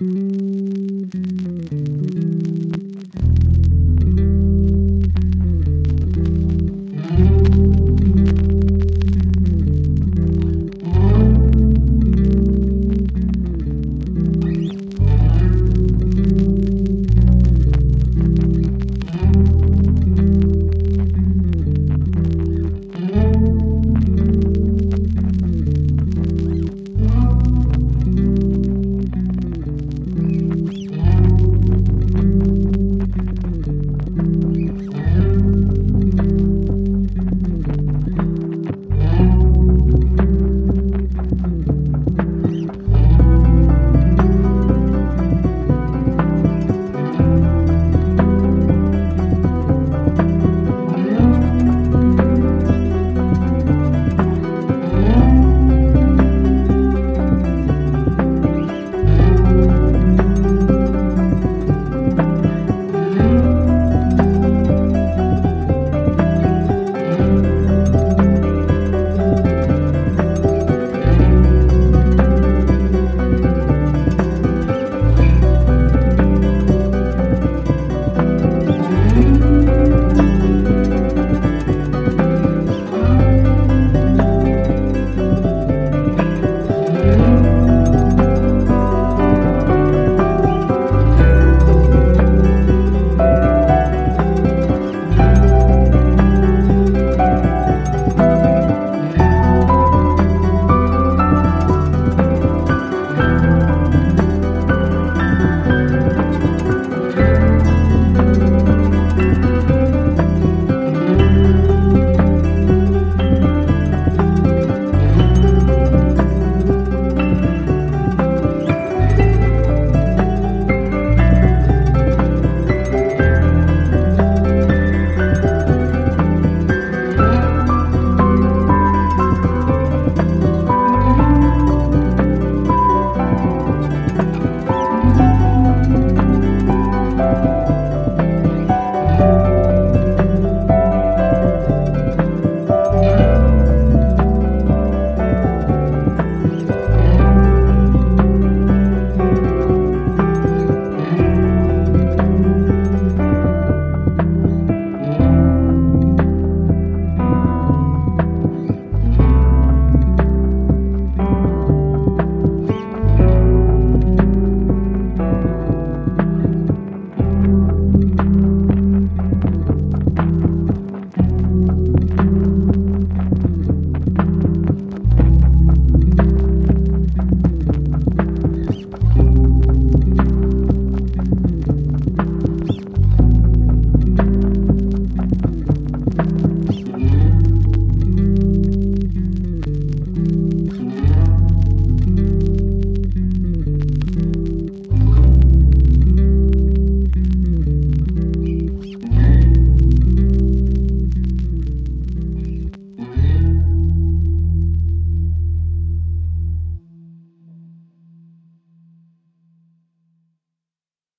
Bye. 0.00 0.49